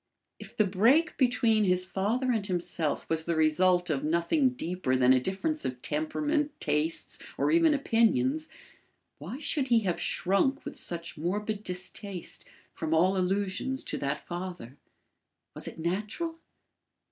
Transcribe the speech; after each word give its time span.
If 0.39 0.57
the 0.57 0.65
break 0.65 1.15
between 1.15 1.63
his 1.63 1.85
father 1.85 2.31
and 2.31 2.47
himself 2.47 3.07
was 3.07 3.25
the 3.25 3.35
result 3.35 3.91
of 3.91 4.03
nothing 4.03 4.49
deeper 4.49 4.95
than 4.95 5.13
a 5.13 5.19
difference 5.19 5.63
of 5.63 5.79
temperament, 5.83 6.51
tastes 6.59 7.19
or 7.37 7.51
even 7.51 7.75
opinions, 7.75 8.49
why 9.19 9.37
should 9.37 9.67
he 9.67 9.81
have 9.81 10.01
shrunk 10.01 10.65
with 10.65 10.75
such 10.75 11.19
morbid 11.19 11.63
distaste 11.63 12.45
from 12.73 12.95
all 12.95 13.15
allusions 13.15 13.83
to 13.83 13.97
that 13.99 14.25
father? 14.25 14.75
Was 15.53 15.67
it 15.67 15.77
natural? 15.77 16.39